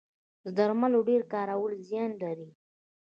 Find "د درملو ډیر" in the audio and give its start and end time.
0.43-1.21